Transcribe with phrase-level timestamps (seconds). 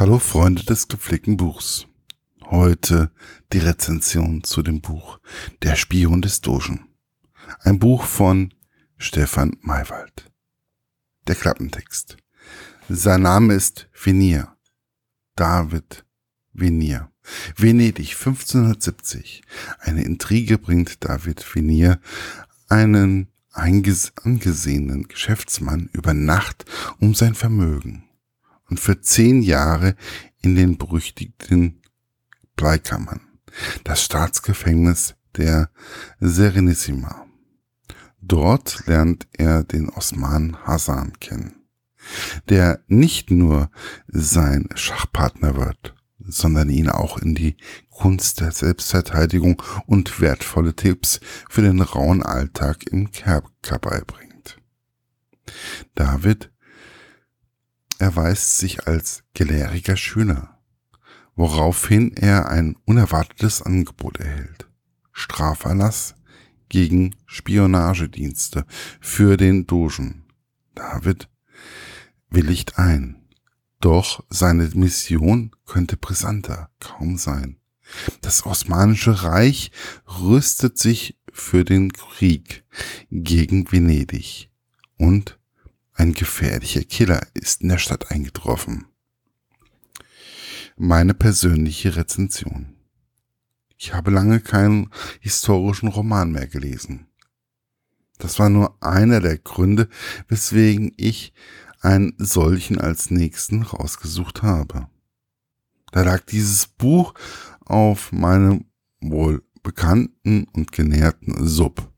[0.00, 1.86] Hallo Freunde des gepflegten Buchs.
[2.46, 3.10] Heute
[3.52, 5.20] die Rezension zu dem Buch
[5.60, 6.88] Der Spion des Dogen.
[7.64, 8.54] Ein Buch von
[8.96, 10.32] Stefan Maywald.
[11.26, 12.16] Der Klappentext.
[12.88, 14.56] Sein Name ist Venier.
[15.36, 16.06] David
[16.54, 17.10] Venier.
[17.54, 19.42] Venedig 1570.
[19.80, 22.00] Eine Intrige bringt David Venier
[22.70, 26.64] einen angesehenen Geschäftsmann über Nacht
[27.00, 28.09] um sein Vermögen
[28.70, 29.96] und für zehn Jahre
[30.40, 31.82] in den berüchtigten
[32.56, 33.20] Bleikammern,
[33.84, 35.70] das Staatsgefängnis der
[36.20, 37.26] Serenissima.
[38.20, 41.56] Dort lernt er den Osman Hassan kennen,
[42.48, 43.70] der nicht nur
[44.06, 47.56] sein Schachpartner wird, sondern ihn auch in die
[47.90, 54.58] Kunst Selbstverteidigung und wertvolle Tipps für den rauen Alltag im Kerker beibringt.
[55.94, 56.50] David
[58.00, 60.58] erweist sich als gelehriger Schüler,
[61.36, 64.68] woraufhin er ein unerwartetes Angebot erhält.
[65.12, 66.14] Straferlass
[66.68, 68.64] gegen Spionagedienste
[69.00, 70.24] für den Dogen.
[70.74, 71.28] David
[72.30, 73.28] willigt ein.
[73.80, 77.56] Doch seine Mission könnte brisanter kaum sein.
[78.20, 79.72] Das Osmanische Reich
[80.20, 82.64] rüstet sich für den Krieg
[83.10, 84.50] gegen Venedig
[84.96, 85.39] und
[86.00, 88.86] ein gefährlicher Killer ist in der Stadt eingetroffen.
[90.78, 92.74] Meine persönliche Rezension.
[93.76, 94.88] Ich habe lange keinen
[95.20, 97.06] historischen Roman mehr gelesen.
[98.16, 99.90] Das war nur einer der Gründe,
[100.26, 101.34] weswegen ich
[101.80, 104.88] einen solchen als nächsten rausgesucht habe.
[105.92, 107.12] Da lag dieses Buch
[107.66, 108.64] auf meinem
[109.02, 111.92] wohl bekannten und genährten Sub.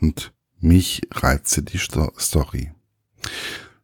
[0.00, 2.72] Und mich reizte die Story.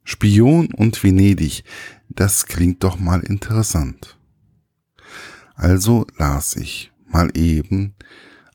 [0.04, 1.64] Spion und Venedig,
[2.08, 4.18] das klingt doch mal interessant.
[5.54, 7.94] Also las ich mal eben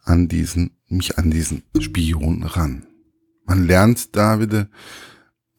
[0.04, 2.86] an diesen, mich an diesen Spion ran.
[3.46, 4.70] Man lernt Davide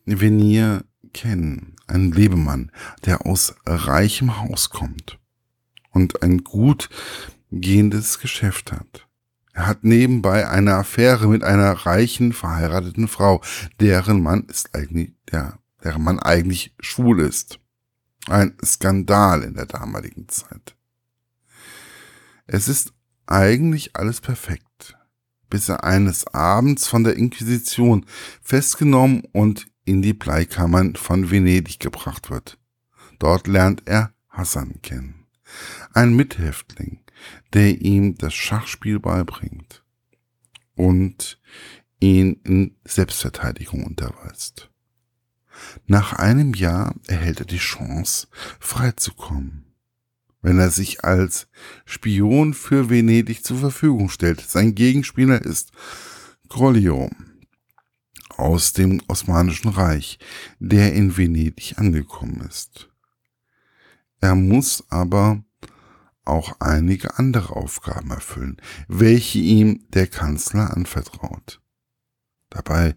[0.05, 2.71] Venier kennen, ein Lebemann,
[3.05, 5.19] der aus reichem Haus kommt
[5.91, 6.89] und ein gut
[7.51, 9.08] gehendes Geschäft hat.
[9.59, 13.43] Er hat nebenbei eine Affäre mit einer reichen, verheirateten Frau,
[13.81, 17.59] deren Mann ist eigentlich, der, deren Mann eigentlich schwul ist.
[18.29, 20.77] Ein Skandal in der damaligen Zeit.
[22.47, 22.93] Es ist
[23.27, 24.97] eigentlich alles perfekt,
[25.51, 28.07] bis er eines Abends von der Inquisition
[28.41, 32.59] festgenommen und in die Bleikammern von Venedig gebracht wird.
[33.19, 35.27] Dort lernt er Hassan kennen,
[35.95, 37.01] ein Mithäftling,
[37.53, 39.83] der ihm das Schachspiel beibringt
[40.75, 41.41] und
[42.01, 44.71] ihn in Selbstverteidigung unterweist.
[45.87, 48.29] Nach einem Jahr erhält er die Chance,
[48.61, 49.75] freizukommen,
[50.41, 51.49] wenn er sich als
[51.85, 54.41] Spion für Venedig zur Verfügung stellt.
[54.41, 55.73] Sein Gegenspieler ist
[56.49, 57.11] Grollio
[58.37, 60.19] aus dem Osmanischen Reich,
[60.61, 62.89] der in Venedig angekommen ist.
[64.21, 65.43] Er muss aber
[66.29, 71.61] auch einige andere Aufgaben erfüllen, welche ihm der Kanzler anvertraut.
[72.51, 72.97] Dabei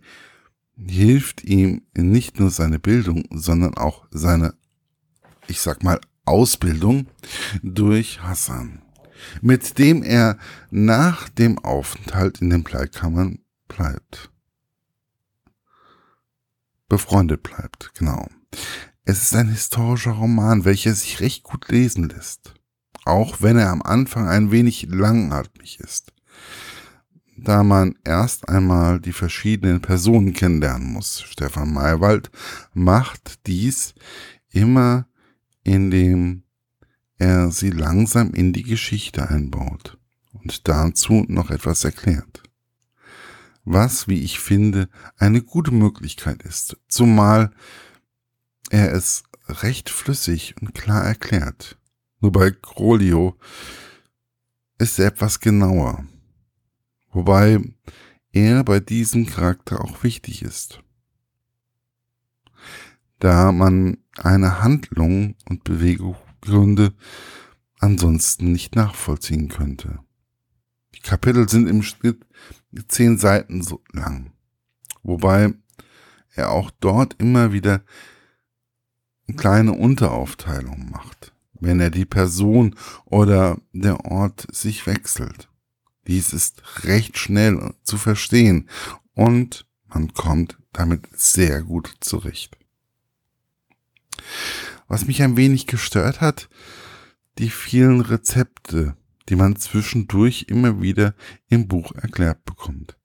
[0.78, 4.56] hilft ihm nicht nur seine Bildung, sondern auch seine,
[5.48, 7.08] ich sag mal, Ausbildung
[7.62, 8.82] durch Hassan,
[9.42, 10.38] mit dem er
[10.70, 14.32] nach dem Aufenthalt in den Bleikammern bleibt.
[16.88, 18.28] Befreundet bleibt, genau.
[19.04, 22.54] Es ist ein historischer Roman, welcher sich recht gut lesen lässt
[23.06, 26.14] auch wenn er am Anfang ein wenig langatmig ist,
[27.38, 31.22] da man erst einmal die verschiedenen Personen kennenlernen muss.
[31.22, 32.30] Stefan Maywald
[32.74, 33.96] macht dies
[34.50, 35.08] immer,
[35.64, 36.44] indem
[37.18, 39.98] er sie langsam in die Geschichte einbaut
[40.34, 42.44] und dazu noch etwas erklärt.
[43.64, 47.52] Was, wie ich finde, eine gute Möglichkeit ist, zumal
[48.70, 51.78] er es recht flüssig und klar erklärt.
[52.22, 53.36] Nur bei Grolio
[54.78, 56.06] ist er etwas genauer.
[57.10, 57.60] Wobei
[58.32, 60.84] er bei diesem Charakter auch wichtig ist.
[63.18, 66.94] Da man eine Handlung und Bewegungsgründe
[67.80, 70.00] ansonsten nicht nachvollziehen könnte.
[70.94, 72.26] Die Kapitel sind im Schnitt
[72.88, 74.32] zehn Seiten so lang,
[75.02, 75.54] wobei
[76.36, 77.84] er auch dort immer wieder
[79.36, 82.76] kleine Unteraufteilungen macht wenn er die Person
[83.06, 85.50] oder der Ort sich wechselt.
[86.08, 88.68] Dies ist recht schnell zu verstehen
[89.14, 92.58] und man kommt damit sehr gut zurecht.
[94.88, 96.50] Was mich ein wenig gestört hat,
[97.38, 98.98] die vielen Rezepte,
[99.30, 101.16] die man zwischendurch immer wieder
[101.48, 102.98] im Buch erklärt bekommt.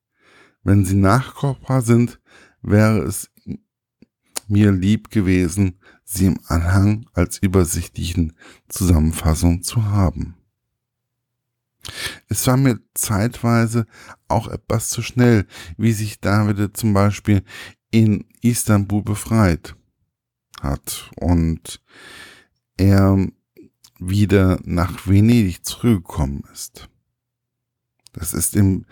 [0.62, 2.18] Wenn sie nachkochbar sind,
[2.62, 3.30] wäre es
[4.48, 8.34] mir lieb gewesen, sie im Anhang als übersichtlichen
[8.68, 10.36] Zusammenfassung zu haben.
[12.28, 13.86] Es war mir zeitweise
[14.28, 15.46] auch etwas zu schnell,
[15.76, 17.42] wie sich David zum Beispiel
[17.90, 19.76] in Istanbul befreit
[20.60, 21.80] hat und
[22.76, 23.28] er
[23.98, 26.88] wieder nach Venedig zurückgekommen ist.
[28.12, 28.86] Das ist im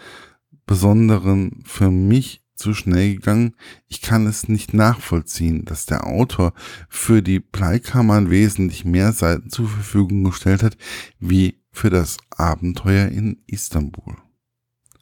[0.66, 3.54] Besonderen für mich zu schnell gegangen.
[3.88, 6.52] Ich kann es nicht nachvollziehen, dass der Autor
[6.88, 10.76] für die Bleikammern wesentlich mehr Seiten zur Verfügung gestellt hat,
[11.18, 14.16] wie für das Abenteuer in Istanbul.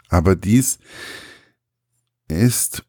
[0.09, 0.79] Aber dies
[2.29, 2.85] ist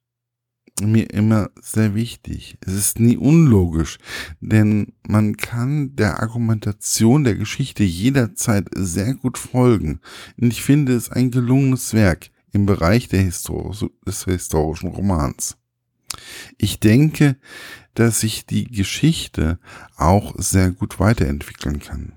[0.81, 2.57] mir immer sehr wichtig.
[2.61, 3.99] Es ist nie unlogisch,
[4.39, 9.99] denn man kann der Argumentation der Geschichte jederzeit sehr gut folgen.
[10.37, 15.57] Und ich finde es ein gelungenes Werk im Bereich Historis des historischen Romans.
[16.57, 17.35] Ich denke,
[17.95, 19.59] dass sich die Geschichte
[19.97, 22.13] auch sehr gut weiterentwickeln kann.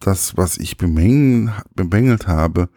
[0.00, 2.68] Das, was ich bemängelt habe,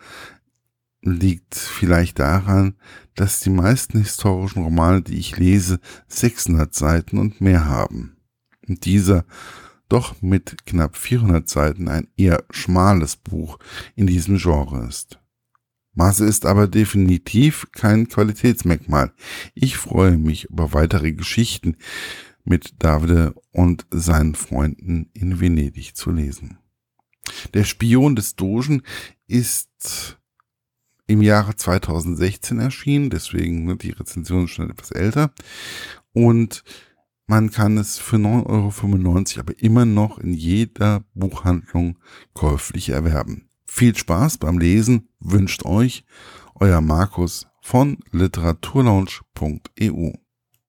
[1.01, 2.75] liegt vielleicht daran,
[3.15, 8.17] dass die meisten historischen Romane, die ich lese, 600 Seiten und mehr haben.
[8.67, 9.25] Und dieser
[9.89, 13.57] doch mit knapp 400 Seiten ein eher schmales Buch
[13.95, 15.19] in diesem Genre ist.
[15.99, 19.11] Maße ist aber definitiv kein Qualitätsmerkmal.
[19.53, 21.75] Ich freue mich über weitere Geschichten
[22.45, 26.57] mit Davide und seinen Freunden in Venedig zu lesen.
[27.53, 28.83] Der Spion des Dogen
[29.27, 30.17] ist
[31.05, 35.33] im Jahre 2016 erschienen, deswegen ne, die Rezension ist schon etwas älter.
[36.13, 36.63] Und
[37.27, 41.99] man kann es für 9,95 Euro aber immer noch in jeder Buchhandlung
[42.33, 43.48] käuflich erwerben.
[43.71, 46.03] Viel Spaß beim Lesen wünscht euch
[46.55, 50.11] euer Markus von literaturlaunch.eu.